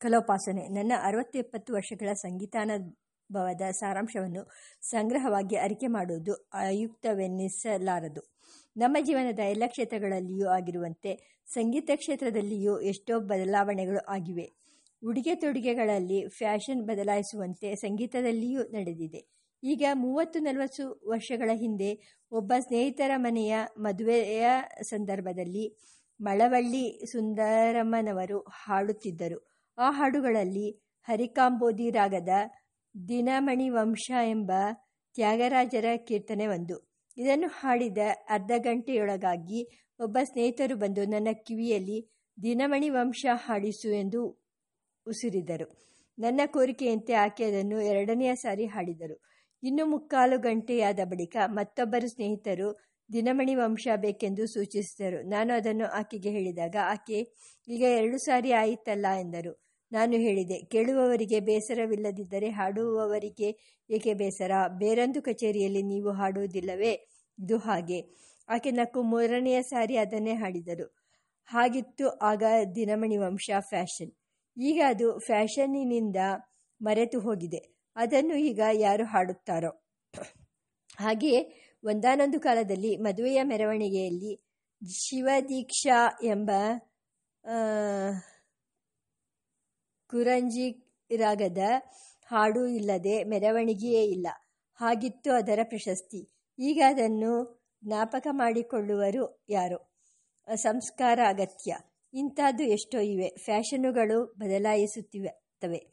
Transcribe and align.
ಕಲೋಪಾಸನೆ. 0.00 0.68
ನನ್ನ 0.68 0.92
ಅರವತ್ತು 1.02 1.38
ಎಪ್ಪತ್ತು 1.38 1.74
ವರ್ಷಗಳ 1.74 2.12
ಸಂಗೀತಾನುಭವದ 2.12 3.60
ಸಾರಾಂಶವನ್ನು 3.70 4.50
ಸಂಗ್ರಹವಾಗಿ 4.82 5.56
ಅರಿಕೆ 5.56 5.86
ಮಾಡುವುದು 5.86 6.48
ಆಯುಕ್ತವೆನ್ನಿಸಲಾರದು 6.52 8.22
ನಮ್ಮ 8.76 8.96
ಜೀವನದ 9.00 9.38
ಎಲ್ಲ 9.38 9.62
ಕ್ಷೇತ್ರಗಳಲ್ಲಿಯೂ 9.66 10.48
ಆಗಿರುವಂತೆ 10.48 11.42
ಸಂಗೀತ 11.46 11.90
ಕ್ಷೇತ್ರದಲ್ಲಿಯೂ 11.94 12.80
ಎಷ್ಟೋ 12.80 13.20
ಬದಲಾವಣೆಗಳು 13.20 13.98
ಆಗಿವೆ. 14.08 14.46
ಉಡುಗೆ 15.04 15.34
ತೊಡುಗೆಗಳಲ್ಲಿ 15.34 16.28
ಫ್ಯಾಷನ್ 16.28 16.82
ಬದಲಾಯಿಸುವಂತೆ 16.82 17.74
ಸಂಗೀತದಲ್ಲಿಯೂ 17.74 18.62
ನಡೆದಿದೆ. 18.62 19.20
ಈಗ 19.62 19.84
ಮೂವತ್ತು 19.94 20.38
ನಲವತ್ತು 20.38 21.00
ವರ್ಷಗಳ 21.08 21.50
ಹಿಂದೆ 21.54 22.22
ಒಬ್ಬ 22.32 22.52
ಸ್ನೇಹಿತರ 22.58 23.10
ಮನೆಯ 23.16 23.54
ಮದುವೆಯ 23.78 24.46
ಸಂದರ್ಭದಲ್ಲಿ 24.82 25.64
ಮಳವಳ್ಳಿ 26.20 27.06
ಸುಂದರಮ್ಮನವರು 27.12 28.38
ಹಾಡುತ್ತಿದ್ದರು. 28.38 29.49
ಆ 29.80 29.90
ಹಾಡುಗಳಲ್ಲಿ 29.90 30.70
ಹರಿಕಾಂಬೋದಿ 31.08 31.90
ರಾಗದ 31.90 32.28
ದಿನಮಣಿ 33.08 33.68
ವಂಶ 33.68 34.10
ಎಂಬ 34.30 34.52
ತ್ಯಾಗರಾಜರ 35.14 35.84
ಕೀರ್ತನೆ 35.96 36.46
ಒಂದು. 36.46 36.90
ಇದನ್ನು 37.18 37.48
ಹಾಡಿದ 37.48 37.98
ಅರ್ಧ 38.28 38.50
ಗಂಟೆಯೊಳಗಾಗಿ 38.58 39.60
ಒಬ್ಬ 40.00 40.18
ಸ್ನೇಹಿತರು 40.24 40.76
ಬಂದು 40.76 41.04
ನನ್ನ 41.04 41.28
ಕಿವಿಯಲ್ಲಿ 41.32 41.98
ದಿನಮಣಿ 42.42 42.88
ವಂಶ 42.88 43.26
ಹಾಡಿಸು 43.32 43.88
ಎಂದು 43.88 44.26
ಉಸಿರಿದರು. 45.06 45.66
ನನ್ನ 46.18 46.40
ಕೋರಿಕೆಯಂತೆ 46.46 47.12
ಆಕೆ 47.12 47.44
ಅದನ್ನು 47.44 47.80
ಎರಡನೆಯ 47.80 48.34
ಸಾರಿ 48.34 48.66
ಹಾಡಿದರು. 48.66 49.16
ಇನ್ನು 49.62 49.86
ಮುಕ್ಕಾಲು 49.86 50.38
ಗಂಟೆಯಾದ 50.38 51.00
ಬಳಿಕ 51.04 51.36
ಮತ್ತೊಬ್ಬರು 51.46 52.08
ಸ್ನೇಹಿತರು 52.08 52.90
ದಿನಮಣಿ 53.12 53.54
ವಂಶ 53.54 53.88
ಬೇಕೆಂದು 53.96 54.46
ಸೂಚಿಸಿದರು. 54.46 55.28
ನಾನು 55.28 55.54
ಅದನ್ನು 55.54 55.84
ಆಕೆಗೆ 55.84 56.30
ಹೇಳಿದಾಗ, 56.30 56.76
ಆಕೆ, 56.82 57.18
ಈಗ 57.68 57.82
ಎರಡು 57.82 58.18
ಸಾರಿ 58.18 58.52
ಆಯಿತಲ್ಲ 58.52 59.06
ಎಂದರು. 59.20 59.69
ನಾನು 59.92 60.12
ಹೇಳಿದೆ, 60.12 60.56
ಕೇಳುವವರಿಗೆ 60.62 61.40
ಬೇಸರವಿಲ್ಲದಿದ್ದರೆ 61.40 62.50
ಹಾಡುವವರಿಗೆ 62.50 63.48
ಏಕೆ 63.90 64.14
ಬೇಸರ? 64.14 64.52
ಬೇರೊಂದು 64.78 65.22
ಕಚೇರಿಯಲ್ಲಿ 65.22 65.82
ನೀವು 65.82 66.10
ಹಾಡುವುದಿಲ್ಲವೇ? 66.12 66.92
ಇದು 67.38 67.58
ಹಾಗೆ. 67.58 68.00
ಆಕೆ 68.48 68.70
ನಕ್ಕು 68.70 69.02
ಮೂರನೆಯ 69.02 69.62
ಸಾರಿ 69.62 69.96
ಅದನ್ನೇ 69.96 70.34
ಹಾಡಿದರು 70.34 70.86
ಹಾಗಿತ್ತು 71.48 72.08
ಆಗ 72.08 72.42
ದಿನಮಣಿ 72.74 73.16
ವಂಶ 73.16 73.50
ಫ್ಯಾಷನ್. 73.68 74.12
ಈಗ 74.56 74.80
ಅದು 74.88 75.18
ಫ್ಯಾಷನ್ನಿನಿಂದ 75.18 76.16
ಮರೆತು 76.80 77.20
ಹೋಗಿದೆ. 77.20 77.60
ಅದನ್ನು 77.96 78.34
ಈಗ 78.38 78.60
ಯಾರು 78.72 79.04
ಹಾಡುತ್ತಾರೋ? 79.04 79.72
ಹಾಗೆಯೇ 80.96 81.40
ಒಂದಾನೊಂದು 81.84 82.40
ಕಾಲದಲ್ಲಿ 82.40 82.96
ಮದುವೆಯ 82.96 83.42
ಮೆರವಣಿಗೆಯಲ್ಲಿ 83.42 84.32
ಶಿವದೀಕ್ಷಾ 84.82 85.98
ಎಂಬ 86.22 86.50
ಕುರಂಜಿ 90.10 90.96
ರಾಗದ 91.16 91.58
ಹಾಡು 92.26 92.66
ಇಲ್ಲದೆ 92.66 93.24
ಮೆರವಣಿಗೆಯೇ 93.24 94.04
ಇಲ್ಲ. 94.04 94.26
ಹಾಗಿತ್ತು 94.74 95.32
ಅದರ 95.32 95.58
ಪ್ರಶಸ್ತಿ. 95.62 96.30
ಈಗ 96.58 96.82
ಅದನ್ನು 96.86 97.62
ಜ್ಞಾಪಕ 97.84 98.26
ಮಾಡಿಕೊಳ್ಳುವರು 98.30 99.44
ಯಾರು? 99.48 99.96
ಸಂಸ್ಕಾರ 100.54 101.18
ಅಗತ್ಯ. 101.28 101.76
ಇಂಥದ್ದು 102.14 102.64
ಎಷ್ಟೋ 102.64 102.98
ಇವೆ. 102.98 103.28
ಫ್ಯಾಷನುಗಳು 103.44 104.24
ಬದಲಾಯಿಸುತ್ತಿವೆ. 104.24 105.86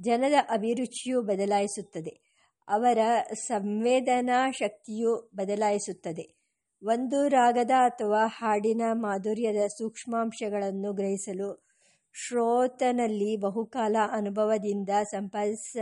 ಜನರ 0.00 0.34
ಅಭಿರುಚಿಯು 0.50 1.22
ಬದಲಾಯಿಸುತ್ತದೆ. 1.22 2.30
ಅವರ 2.68 2.98
ಸಂವೇದನಾ 3.32 4.50
ಶಕ್ತಿಯು 4.50 5.30
ಬದಲಾಯಿಸುತ್ತದೆ. 5.34 6.40
ಒಂದು 6.82 7.28
ರಾಗದ 7.28 7.70
ಅಥವಾ 7.70 8.26
ಹಾಡಿನ 8.26 8.82
ಮಾಧುರ್ಯದ 8.92 9.66
ಸೂಕ್ಷ್ಮಾಂಶಗಳನ್ನು 9.66 10.92
ಗ್ರಹಿಸಲು 10.92 11.69
ಶ್ರೋತನಲ್ಲಿ 12.12 13.36
ಬಹುಕಾಲ 13.36 13.96
ಅನುಭವದಿಂದ 14.12 14.88
ಸಂಪಾದಿಸ, 15.02 15.76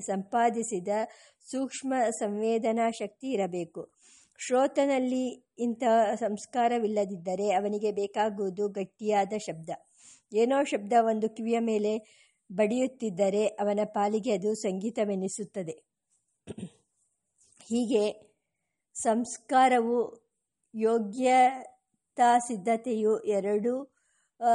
ಸಂಪಾದಿಸಿದ 0.00 0.88
ಸೂಕ್ಷ್ಮ 1.50 1.94
ಸಂವೇದನಾ 2.10 2.90
ಶಕ್ತಿ 2.90 3.26
ಇರಬೇಕು. 3.26 3.90
ಶ್ರೋತನಲ್ಲಿ 4.38 5.28
ಇಂಥ 5.58 5.82
ಸಂಸ್ಕಾರವಿಲ್ಲದಿದ್ದರೆ 6.14 7.52
ಅವನಿಗೆ 7.52 7.92
ಬೇಕಾಗುವುದು 7.92 8.68
ಗಟ್ಟಿಯಾದ 8.68 9.32
ಶಬ್ದ. 9.36 9.70
ಏನೋ 10.32 10.64
ಶಬ್ದ 10.64 10.92
ಒಂದು 11.00 11.28
ಕಿವಿಯ 11.28 11.58
ಮೇಲೆ 11.58 11.92
ಬಡಿಯುತ್ತಿದ್ದರೆ 12.52 13.46
ಅವನ 13.46 13.80
ಪಾಲಿಗೆ 13.84 14.32
ಅದು 14.32 14.54
ಸಂಗೀತವೆನಿಸುತ್ತದೆ. 14.54 15.72
ಹೀಗೆ 17.66 18.34
ಸಂಸ್ಕಾರವು 18.94 20.26
ಯೋಗ್ಯತಾ 20.74 22.38
ಸಿದ್ಧತೆಯು 22.38 23.18
ಎರಡೂ 23.20 23.95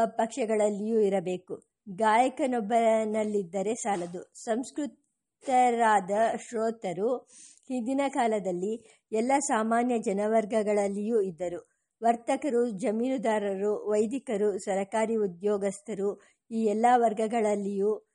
ಪಕ್ಷಗಳಲ್ಲಿಯೂ 0.06 1.00
ಇರಬೇಕು. 1.00 1.64
ಗಾಯಕನೊಬ್ಬನಲ್ಲಿದ್ದರೆ 1.96 3.76
ಸಾಲದು. 3.76 4.32
ಸಂಸ್ಕೃತರಾದ 4.44 6.12
ಶ್ರೋತರು 6.48 7.28
ಹಿಂದಿನ 7.70 8.02
ಕಾಲದಲ್ಲಿ 8.08 9.04
ಎಲ್ಲ 9.12 9.32
ಸಾಮಾನ್ಯ 9.40 10.00
ಜನವರ್ಗಗಳಲ್ಲಿಯೂ 10.00 11.22
ಇದ್ದರು. 11.22 11.72
ವರ್ತಕರು, 12.02 12.70
ಜಮೀನುದಾರರು, 12.70 13.90
ವೈದಿಕರು, 13.90 14.60
ಸರಕಾರಿ 14.60 15.16
ಉದ್ಯೋಗಸ್ಥರು 15.16 16.22
ಈ 16.52 16.66
ಎಲ್ಲ 16.66 16.86
ವರ್ಗಗಳಲ್ಲಿಯೂ 16.96 18.08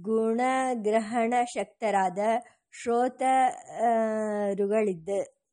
ಗುಣಗ್ರಹಣ 0.00 1.34
ಶಕ್ತರಾದ 1.54 2.18
ಶ್ರೋತರುಗಳಿದ್ದ, 2.72 5.08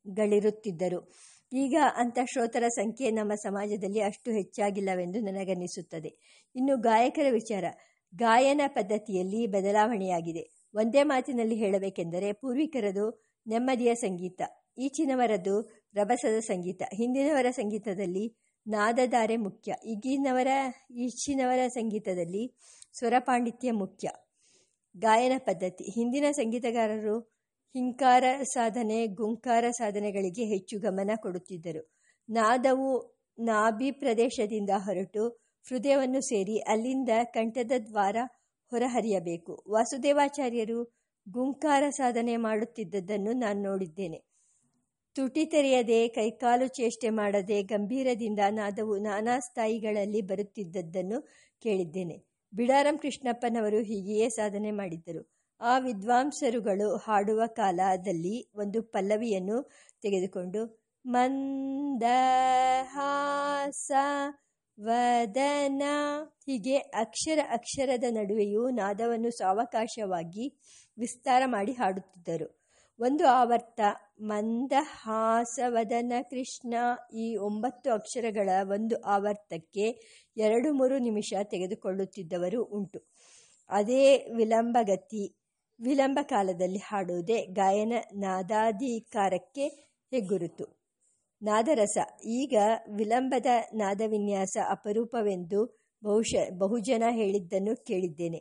ಗಳಿರುತ್ತಿದ್ದರು. 0.06 1.12
ಈಗ 1.52 1.76
ಅಂಥ 1.96 2.18
ಶ್ರೋತರ 2.32 2.68
ಸಂಖ್ಯೆ 2.68 3.10
ನಮ್ಮ 3.10 3.34
ಸಮಾಜದಲ್ಲಿ 3.34 4.00
ಅಷ್ಟು 4.00 4.30
ಹೆಚ್ಚಾಗಿಲ್ಲವೆಂದು 4.30 5.20
ನನಗನ್ನಿಸುತ್ತದೆ 5.20 6.42
ಇನ್ನು 6.56 6.76
ಗಾಯಕರ 6.76 7.26
ವಿಚಾರ. 7.30 7.64
ಗಾಯನ 8.14 8.60
ಪದ್ಧತಿಯಲ್ಲಿ 8.66 9.46
ಬದಲಾವಣೆಯಾಗಿದೆ. 9.46 10.50
ಒಂದೇ 10.74 11.02
ಮಾತಿನಲ್ಲಿ 11.02 11.54
ಹೇಳಬೇಕೆಂದರೆ 11.54 12.32
ಪೂರ್ವಿಕರದು 12.32 13.22
ನೆಮ್ಮದಿಯ 13.48 13.94
ಸಂಗೀತ, 13.94 14.42
ಈಚಿನವರದು 14.78 15.60
ರಭಸದ 15.94 16.38
ಸಂಗೀತ, 16.38 16.82
ಹಿಂದಿನವರ 16.94 17.46
ಸಂಗೀತದಲ್ಲಿ 17.50 18.34
ನಾದಧಾರೆ 18.66 19.36
ಮುಖ್ಯ, 19.36 19.74
ಈಗಿನವರ, 19.86 20.48
ಈಚಿನವರ 20.90 21.68
ಸಂಗೀತದಲ್ಲಿ 21.68 22.54
ಸ್ವರಪಾಂಡಿತ್ಯ 22.98 23.70
ಮುಖ್ಯ. 23.70 24.08
ಗಾಯನ 24.96 25.32
ಪದ್ಧತಿ. 25.38 25.84
ಹಿಂದಿನ 25.84 26.24
ಸಂಗೀತಗಾರರು 26.30 27.35
ಹಿಂಕಾರ 27.74 28.24
ಸಾಧನೆ, 28.42 29.06
ಗುಂಕಾರ 29.06 29.64
ಸಾಧನೆಗಳಿಗೆ 29.70 30.44
ಹೆಚ್ಚು 30.44 30.78
ಗಮನ 30.78 31.10
ಕೊಡುತ್ತಿದ್ದರು. 31.16 31.92
ನಾದವು 32.28 33.16
ನಾಭಿ 33.38 33.90
ಪ್ರದೇಶದಿಂದ 33.90 34.70
ಹೊರಟು 34.76 35.28
ಹೃದಯವನ್ನು 35.68 36.20
ಸೇರಿ 36.20 36.58
ಅಲ್ಲಿಂದ 36.58 37.08
ಕಂಠದ 37.24 37.72
ದ್ವಾರ 37.86 38.16
ಹೊರಹರಿಯಬೇಕು. 38.70 39.64
ವಾಸುದೇವಾಚಾರ್ಯರು 39.70 40.84
ಗುಂಕಾರ 41.28 41.84
ಸಾಧನೆ 41.90 42.36
ಮಾಡುತ್ತಿದ್ದದ್ದನ್ನು 42.36 43.32
ನಾನು 43.32 43.62
ನೋಡಿದ್ದೇನೆ. 43.62 44.18
ತುಟಿ 45.14 45.44
ತೆರೆಯದೆ, 45.44 46.08
ಕೈಕಾಲು 46.08 46.66
ಚೇಷ್ಟೆ 46.66 47.10
ಮಾಡದೆ, 47.10 47.62
ಗಂಭೀರದಿಂದ 47.62 48.38
ನಾದವು 48.50 48.96
ನಾನಾ 48.98 49.38
ಸ್ಥಾಯಿಗಳಲ್ಲಿ 49.38 50.22
ಬರುತ್ತಿದ್ದದ್ದನ್ನು 50.22 51.20
ಕೇಳಿದ್ದೇನೆ. 51.62 52.18
ಬಿಡಾರಂ 52.52 52.98
ಕೃಷ್ಣಪ್ಪನವರು 52.98 53.78
ಹೀಗೆಯೇ 53.82 54.28
ಸಾಧನೆ 54.28 54.70
ಮಾಡಿದ್ದರು. 54.70 55.35
ಆ 55.60 55.78
ವಿದ್ವಾಂಸರುಗಳು 55.78 56.96
ಹಾಡುವ 56.96 57.42
ಕಾಲದಲ್ಲಿ 57.46 58.50
ಒಂದು 58.54 58.82
ಪಲ್ಲವಿಯನ್ನು 58.82 59.70
ತೆಗೆದುಕೊಂಡು 60.02 60.86
ಮಂದಹಾಸ 61.06 63.90
ವದನ 64.78 65.82
ಹೀಗೆ 66.46 66.76
ಅಕ್ಷರ 66.76 67.38
ಅಕ್ಷರದ 67.50 68.04
ನಡುವೆಯೂ 68.10 68.70
ನಾದವನ್ನು 68.70 69.30
ಸಾವಕಾಶವಾಗಿ 69.30 70.60
ವಿಸ್ತಾರ 70.98 71.42
ಮಾಡಿ 71.46 71.72
ಹಾಡುತ್ತಿದ್ದರು. 71.72 72.66
ಒಂದು 73.00 73.26
ಆವರ್ತ, 73.26 73.80
ಮಂದಹಾಸವದನ 74.20 76.12
ಕೃಷ್ಣ 76.30 76.74
ಈ 77.14 77.36
ಒಂಬತ್ತು 77.36 77.92
ಅಕ್ಷರಗಳ 77.92 78.50
ಒಂದು 78.62 79.00
ಆವರ್ತಕ್ಕೆ 79.00 80.02
ಎರಡು 80.36 80.72
ಮೂರು 80.72 80.98
ನಿಮಿಷ 80.98 81.34
ತೆಗೆದುಕೊಳ್ಳುತ್ತಿದ್ದವರು 81.44 82.64
ಉಂಟು. 82.64 83.00
ಅದೇ 83.70 84.26
ವಿಳಂಬಗತಿ 84.36 85.45
ವಿಳಂಬ 85.80 86.18
ಕಾಲದಲ್ಲಿ 86.22 86.78
ಹಾಡುವುದೇ 86.78 87.46
ಗಾಯನ 87.46 87.92
ನಾದಾಧಿಕಾರಕ್ಕೆ 88.14 89.66
ಹೆಗ್ಗುರುತು. 90.10 90.86
ನಾದರಸ, 91.42 91.98
ಈಗ 92.24 92.56
ವಿಳಂಬದ 92.96 93.46
ನಾದವಿನ್ಯಾಸ 93.74 94.56
ಅಪರೂಪವೆಂದು 94.70 95.78
ಬಹುಶ, 96.04 96.34
ಬಹುಜನ 96.58 97.02
ಹೇಳಿದ್ದನ್ನು 97.10 97.84
ಕೇಳಿದ್ದೇನೆ. 97.84 98.38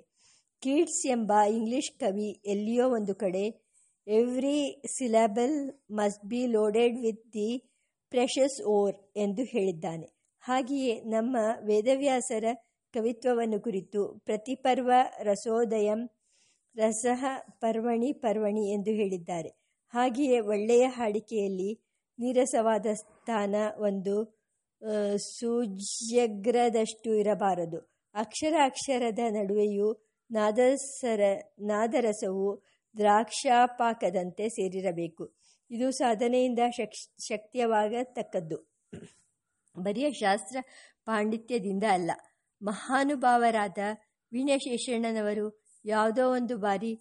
ಕೀಟ್ಸ್ 0.59 1.07
ಎಂಬ 1.07 1.31
ಇಂಗ್ಲಿಷ್ 1.51 1.99
ಕವಿ 1.99 2.41
ಎಲ್ಲಿಯೋ 2.45 2.89
ಒಂದು 2.89 3.15
ಕಡೆ, 3.15 3.65
every 4.07 4.83
syllable 4.97 5.71
must 5.91 6.25
be 6.25 6.47
loaded 6.47 6.99
with 6.99 7.33
the 7.33 7.71
precious 8.09 8.61
ore 8.63 8.95
ಎಂದು 9.15 9.43
ಹೇಳಿದ್ದಾನೆ. 9.43 10.07
ಹಾಗೆಯೇ 10.39 11.01
ನಮ್ಮ 11.01 11.37
ವೇದವ್ಯಾಸರ 11.65 12.45
ಕವಿತ್ವವನ್ನು 12.93 13.59
ಕುರಿತು 13.59 14.21
ಪ್ರತಿಪರ್ವ 14.25 14.91
ರಸೋದಯಂ 15.21 16.14
ರಸಃ 16.77 17.23
ಪರ್ವಣಿ 17.49 18.13
ಪರ್ವಣಿ 18.13 18.73
ಎಂದು 18.73 18.91
ಹೇಳಿದ್ದಾರೆ. 18.91 19.49
ಹಾಗೆಯೇ 19.93 20.39
ಒಳ್ಳೆಯ 20.39 20.85
ಹಾಡಿಕೆಯಲ್ಲಿ 20.85 21.79
ನೀರಸವಾದ 22.19 22.85
ಸ್ಥಾನ 22.93 23.55
ಒಂದು 23.77 24.15
ಸೂಜ್ಯಗ್ರದಷ್ಟು 25.17 27.13
ಇರಬಾರದು. 27.13 27.79
ಅಕ್ಷರ 28.15 28.53
ಅಕ್ಷರದ 28.63 29.19
ನಡುವೆಯೂ 29.29 29.87
ನಾದಸರ 30.31 31.21
ನಾದರಸವು 31.59 32.63
ದ್ರಾಕ್ಷಾಪಾಕದಂತೆ 32.97 34.49
ಸೇರಿರಬೇಕು. 34.49 35.33
ಇದು 35.71 35.91
ಸಾಧನೆಯಿಂದ 35.91 36.59
ಶಕ್, 36.77 37.23
ಶಕ್ತಿಯವಾಗತಕ್ಕದ್ದು. 37.23 38.57
ಬರಿಯ 39.75 40.11
ಶಾಸ್ತ್ರ 40.11 40.57
ಪಾಂಡಿತ್ಯದಿಂದ 41.05 41.83
ಅಲ್ಲ. 41.89 42.11
ಮಹಾನುಭಾವರಾದ 42.61 43.77
ವೀಣಶೇಷಣ್ಣನವರು 44.31 45.64
ಯಾವುದೋ 45.85 46.23
ಒಂದು 46.29 46.55
ಬಾರಿ 46.57 46.91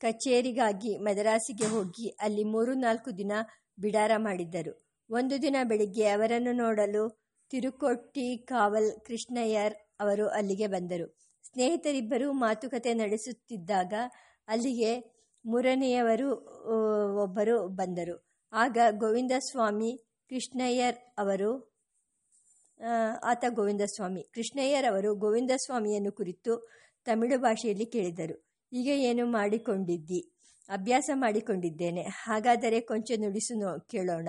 ಕಚೇರಿಗಾಗಿ 0.00 0.92
ಮದರಾಸಿಗೆ 0.98 1.66
ಹೋಗಿ 1.66 2.06
ಅಲ್ಲಿ 2.20 2.44
ಮೂರು 2.44 2.72
ನಾಲ್ಕು 2.74 3.10
ದಿನ 3.18 3.32
ಬಿಡಾರ 3.80 4.12
ಮಾಡಿದ್ದರು. 4.16 4.72
ಒಂದು 5.10 5.36
ದಿನ 5.42 5.56
ಬೆಳಿಗ್ಗೆ 5.62 6.06
ಅವರನ್ನು 6.08 6.52
ನೋಡಲು 6.52 7.04
ತಿರುಕೊಟ್ಟಿ 7.50 8.26
ಕಾವಲ್ 8.48 8.90
ಕೃಷ್ಣಯ್ಯರ್ 9.06 9.74
ಅವರು 10.00 10.26
ಅಲ್ಲಿಗೆ 10.28 10.66
ಬಂದರು. 10.66 11.06
ಸ್ನೇಹಿತರಿಬ್ಬರು 11.44 12.28
ಮಾತುಕತೆ 12.32 12.92
ನಡೆಸುತ್ತಿದ್ದಾಗ 12.94 13.94
ಅಲ್ಲಿಗೆ 14.48 14.90
ಮೂರನೆಯವರು 15.44 16.28
ಒಬ್ಬರು 17.24 17.56
ಬಂದರು. 17.68 18.16
ಆಗ 18.52 18.78
ಗೋವಿಂದಸ್ವಾಮಿ 19.02 19.92
ಕೃಷ್ಣಯ್ಯರ್ 20.30 20.98
ಅವರು 21.18 21.50
ಆತ 23.22 23.44
ಗೋವಿಂದಸ್ವಾಮಿ. 23.48 24.22
ಕೃಷ್ಣಯ್ಯರ್ 24.34 24.86
ಅವರು 24.92 25.10
ಗೋವಿಂದಸ್ವಾಮಿಯನ್ನು 25.14 26.12
ಕುರಿತು 26.12 26.54
ತಮಿಳು 27.06 27.38
ಭಾಷೆಯಲ್ಲಿ 27.38 27.86
ಕೇಳಿದರು. 27.86 28.36
ಈಗ 28.72 28.88
ಏನು 29.08 29.26
ಮಾಡಿಕೊಂಡಿದ್ದಿ? 29.26 30.20
ಅಭ್ಯಾಸ 30.68 31.10
ಮಾಡಿಕೊಂಡಿದ್ದೇನೆ. 31.14 32.02
ಹಾಗಾದರೆ 32.02 32.80
ಕೊಂಚ 32.80 33.10
ನುಡಿಸು 33.18 33.54
ಕೇಳೋಣ. 33.90 34.28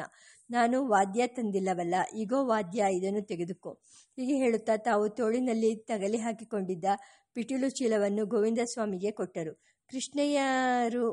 ನಾನು 0.50 0.78
ವಾದ್ಯ 0.88 1.28
ತಂದಿಲ್ಲವಲ್ಲ 1.28 1.96
ಈಗೋ 2.16 2.46
ವಾದ್ಯ, 2.46 2.84
ಇದನ್ನು 2.92 3.22
ತೆಗೆದುಕೋ. 3.22 3.72
ಹೀಗೆ 4.18 4.36
ಹೇಳುತ್ತಾ 4.36 4.76
ತಾವು 4.78 5.10
ತೋಳಿನಲ್ಲಿ 5.10 5.72
ತಗಲಿ 5.76 6.18
ಹಾಕಿಕೊಂಡಿದ್ದ 6.18 6.86
ಪಿಟೀಲು 7.34 7.70
ಚೀಲವನ್ನು 7.70 8.26
ಗೋವಿಂದ 8.26 8.60
ಸ್ವಾಮಿಗೆ 8.74 9.12
ಕೊಟ್ಟರು. 9.12 9.54
ಕೃಷ್ಣಯ್ಯರು 9.92 11.06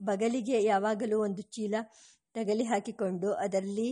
ಬಗಲಿಗೆ 0.00 0.58
ಯಾವಾಗಲೂ 0.64 1.16
ಒಂದು 1.22 1.42
ಚೀಲ 1.42 1.74
ತಗಲಿ 2.34 2.64
ಹಾಕಿಕೊಂಡು 2.64 3.32
ಅದರಲ್ಲಿ 3.34 3.90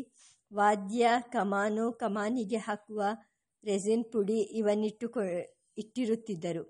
ವಾದ್ಯ, 0.53 1.09
ಕಮಾನು, 1.33 1.93
ಕಮಾನಿಗೆ 1.93 2.57
ಹಾಕುವ 2.57 3.03
ರೆಸಿನ್ 3.65 4.05
ಪುಡಿ 4.13 4.39
ಇವನ್ನಿಟ್ಟುಕೊ, 4.61 5.21
ಇಟ್ಟಿರುತ್ತಿದ್ದರು. 5.79 6.63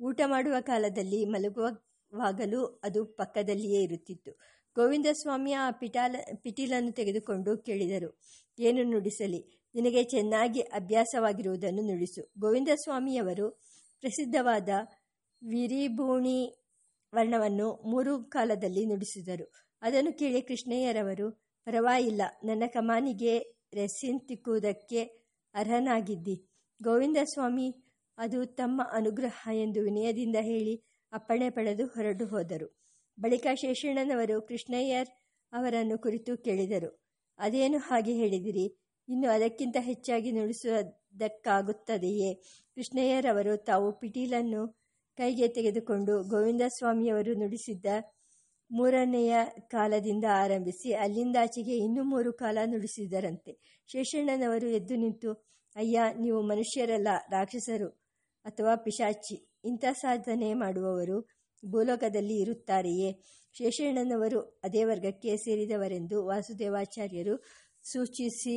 ಊಟ 0.00 0.20
ಮಾಡುವ 0.26 0.54
ಕಾಲದಲ್ಲಿ 0.60 1.24
ಮಲಗುವಾಗಲೂ 1.24 2.80
ಅದು 2.82 3.04
ಪಕ್ಕದಲ್ಲಿಯೇ 3.04 3.82
ಇರುತ್ತಿತ್ತು. 3.82 4.32
ಗೋವಿಂದಸ್ವಾಮಿ 4.74 5.52
ಆ 5.52 5.70
ಪಿಟಾಲ, 5.70 6.16
ಪಿಟೀಲನ್ನು 6.42 6.92
ತೆಗೆದುಕೊಂಡು 6.92 7.58
ಕೇಳಿದರು. 7.58 8.18
ಏನು 8.58 8.82
ನುಡಿಸಲಿ? 8.82 9.68
ನಿನಗೆ 9.74 10.04
ಚೆನ್ನಾಗಿ 10.04 10.60
ಅಭ್ಯಾಸವಾಗಿರುವುದನ್ನು 10.60 11.82
ನುಡಿಸು. 11.82 12.32
ಗೋವಿಂದಸ್ವಾಮಿಯವರು 12.38 13.50
ಪ್ರಸಿದ್ಧವಾದ 14.00 14.68
ವಿರಿಭೂಣಿ 15.42 16.58
ವರ್ಣವನ್ನು 17.14 17.72
ಮೂರು 17.72 18.24
ಕಾಲದಲ್ಲಿ 18.24 18.86
ನುಡಿಸಿದರು. 18.86 19.52
ಅದನ್ನು 19.82 20.18
ಕೇಳಿ 20.18 20.42
ಕೃಷ್ಣಯ್ಯರವರು, 20.42 21.30
ಪರವಾಗಿಲ್ಲ, 21.64 22.22
ನನ್ನ 22.44 22.62
ಕಮಾನಿಗೆ 22.66 23.38
ರೆಸಿನ್ 23.74 24.20
ತಿಕ್ಕುವುದಕ್ಕೆ 24.28 25.04
ಅರ್ಹನಾಗಿದ್ದಿ. 25.54 26.48
ಗೋವಿಂದಸ್ವಾಮಿ 26.82 27.85
ಅದು 28.18 28.44
ತಮ್ಮ 28.44 28.82
ಅನುಗ್ರಹ 28.92 29.48
ಎಂದು 29.52 29.80
ವಿನಯದಿಂದ 29.80 30.36
ಹೇಳಿ 30.40 30.84
ಅಪ್ಪಣೆ 31.12 31.50
ಪಡೆದು 31.50 31.86
ಹೊರಟು 31.86 32.26
ಹೋದರು. 32.26 32.80
ಬಳಿಕ 33.20 33.46
ಶೇಷಣ್ಣನವರು 33.54 34.42
ಕೃಷ್ಣಯ್ಯರ್ 34.42 35.08
ಅವರನ್ನು 35.52 35.98
ಕುರಿತು 35.98 36.36
ಕೇಳಿದರು. 36.36 37.02
ಅದೇನು 37.38 37.78
ಹಾಗೆ 37.78 38.12
ಹೇಳಿದಿರಿ? 38.12 38.78
ಇನ್ನು 39.08 39.28
ಅದಕ್ಕಿಂತ 39.28 39.76
ಹೆಚ್ಚಾಗಿ 39.80 40.32
ನುಡಿಸುವುದಕ್ಕಾಗುತ್ತದೆಯೇ? 40.32 42.42
ಕೃಷ್ಣಯ್ಯರವರು 42.74 43.56
ತಾವು 43.56 43.98
ಪಿಟೀಲನ್ನು 43.98 44.86
ಕೈಗೆ 45.16 45.48
ತೆಗೆದುಕೊಂಡು 45.48 46.22
ಗೋವಿಂದ 46.22 46.62
ಸ್ವಾಮಿಯವರು 46.68 47.34
ನುಡಿಸಿದ್ದ 47.34 47.86
ಮೂರನೆಯ 48.70 49.36
ಕಾಲದಿಂದ 49.68 50.24
ಆರಂಭಿಸಿ 50.32 50.92
ಅಲ್ಲಿಂದಾಚೆಗೆ 50.92 51.76
ಇನ್ನೂ 51.76 52.04
ಮೂರು 52.04 52.32
ಕಾಲ 52.32 52.58
ನುಡಿಸಿದರಂತೆ. 52.64 53.82
ಶೇಷಣ್ಣನವರು 53.86 54.66
ಎದ್ದು 54.66 54.96
ನಿಂತು, 54.96 55.48
ಅಯ್ಯ, 55.76 56.00
ನೀವು 56.20 56.42
ಮನುಷ್ಯರಲ್ಲ, 56.42 57.08
ರಾಕ್ಷಸರು. 57.30 58.05
ಅಥವಾ 58.46 58.76
ಪಿಶಾಚಿ. 58.76 59.48
ಇಂಥ 59.64 59.84
ಸಾಧನೆ 59.92 60.54
ಮಾಡುವವರು 60.54 61.20
ಭೂಲೋಕದಲ್ಲಿ 61.70 62.40
ಇರುತ್ತಾರೆಯೇ? 62.40 63.20
ಶೇಷಣ್ಣನವರು 63.52 64.40
ಅದೇ 64.40 64.84
ವರ್ಗಕ್ಕೆ 64.84 65.36
ಸೇರಿದವರೆಂದು 65.36 66.26
ವಾಸುದೇವಾಚಾರ್ಯರು 66.26 67.36
ಸೂಚಿಸಿ 67.92 68.56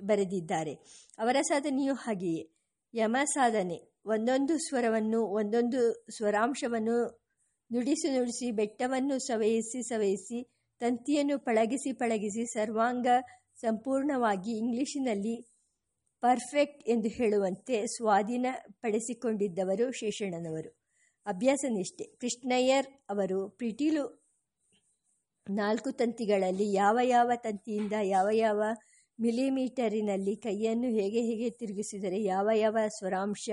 ಬರೆದಿದ್ದಾರೆ. 0.00 0.72
ಅವರ 1.18 1.36
ಸಾಧನೆಯೂ 1.42 1.94
ಹಾಗೆಯೇ. 1.94 2.50
ಯಮ 2.94 3.16
ಸಾಧನೆ. 3.24 3.78
ಒಂದೊಂದು 4.06 4.58
ಸ್ವರವನ್ನು, 4.58 5.20
ಒಂದೊಂದು 5.22 5.92
ಸ್ವರಾಂಶವನ್ನು 6.16 6.96
ನುಡಿಸಿ 7.72 8.10
ನುಡಿಸಿ, 8.10 8.50
ಬೆಟ್ಟವನ್ನು 8.50 9.18
ಸವೆಯಿಸಿ 9.18 9.82
ಸವೆಯಿಸಿ, 9.82 10.38
ತಂತಿಯನ್ನು 10.80 11.38
ಪಳಗಿಸಿ 11.38 11.92
ಪಳಗಿಸಿ, 11.92 12.44
ಸರ್ವಾಂಗ 12.46 13.06
ಸಂಪೂರ್ಣವಾಗಿ 13.56 14.58
ಇಂಗ್ಲಿಶಿನಲ್ಲಿ 14.58 15.57
ಪರ್ಫೆಕ್ಟ್ 16.20 16.88
ಎಂದು 16.88 17.08
ಹೇಳುವಂತೆ 17.08 17.86
ಸ್ವಾಧೀನಪಡಿಸಿಕೊಂಡಿದ್ದವರು 17.86 19.90
ಶೇಷಣ್ಣನವರು. 19.90 20.80
ಅಭ್ಯಾಸ 21.26 21.64
ನಿಷ್ಠೆ. 21.68 22.04
ಕೃಷ್ಣಯ್ಯರ್ 22.04 22.86
ಅವರು 23.08 23.48
ಪಿಟೀಲು 23.48 24.28
ನಾಲ್ಕು 25.50 25.92
ತಂತಿಗಳಲ್ಲಿ 25.92 26.72
ಯಾವ 26.72 26.98
ಯಾವ 27.02 27.30
ತಂತಿಯಿಂದ 27.36 27.92
ಯಾವ 28.02 28.28
ಯಾವ 28.32 28.62
ಮಿಲಿಮೀಟರಿನಲ್ಲಿ 29.20 30.36
ಕೈಯನ್ನು 30.36 30.88
ಹೇಗೆ 30.88 31.20
ಹೇಗೆ 31.20 31.50
ತಿರುಗಿಸಿದರೆ 31.50 32.22
ಯಾವ 32.22 32.48
ಯಾವ 32.54 32.78
ಸ್ವರಾಂಶ 32.98 33.50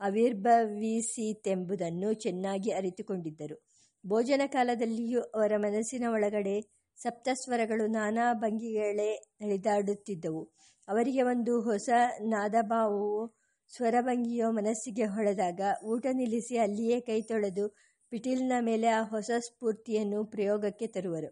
ಆವಿರ್ಭವಿಸಿತೆಂಬುದನ್ನು 0.00 2.12
ಚೆನ್ನಾಗಿ 2.12 2.70
ಅರಿತುಕೊಂಡಿದ್ದರು. 2.70 3.68
ಭೋಜನ 4.06 4.40
ಕಾಲದಲ್ಲಿಯೂ 4.46 5.20
ಅವರ 5.20 5.52
ಮನಸ್ಸಿನ 5.56 6.04
ಒಳಗಡೆ 6.08 6.60
ಸಪ್ತಸ್ವರಗಳು 6.98 7.86
ನಾನಾ 7.86 8.32
ಭಂಗಿಗಳೇ 8.32 9.34
ನಡೆದಾಡುತ್ತಿದ್ದವು. 9.40 10.58
ಅವರಿಗೆ 10.88 11.22
ಒಂದು 11.22 11.60
ಹೊಸ 11.60 11.88
ನಾದಭಾವವೋ 12.20 13.34
ಸ್ವರಭಂಗಿಯೋ 13.72 14.50
ಮನಸ್ಸಿಗೆ 14.50 15.06
ಹೊಳೆದಾಗ 15.06 15.60
ಊಟ 15.84 16.06
ನಿಲ್ಲಿಸಿ 16.12 16.56
ಅಲ್ಲಿಯೇ 16.56 17.00
ಕೈ 17.00 17.22
ತೊಳೆದು 17.22 17.68
ಪಿಟೀಲ್ನ 18.10 18.52
ಮೇಲೆ 18.60 18.86
ಆ 18.86 19.02
ಹೊಸ 19.02 19.30
ಸ್ಫೂರ್ತಿಯನ್ನು 19.38 20.24
ಪ್ರಯೋಗಕ್ಕೆ 20.24 20.86
ತರುವರು. 20.86 21.30